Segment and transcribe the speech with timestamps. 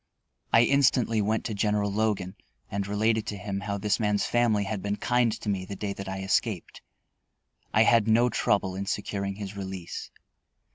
[0.51, 2.35] I instantly went to General Logan,
[2.71, 5.93] and related to him how this man's family had been kind to me the day
[5.93, 6.81] that I escaped.
[7.71, 10.09] I had no trouble in securing his release.